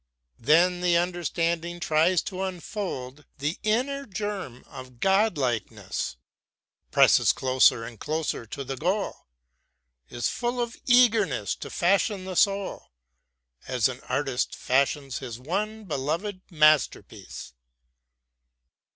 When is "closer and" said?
7.31-7.99